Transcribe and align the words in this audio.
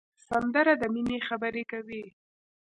سندره 0.27 0.73
د 0.81 0.83
مینې 0.93 1.17
خبرې 1.27 1.63
کوي 1.71 2.03